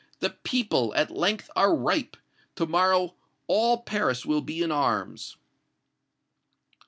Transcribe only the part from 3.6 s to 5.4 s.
Paris will be in arms!"